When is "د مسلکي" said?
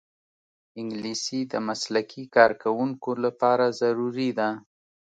1.51-2.23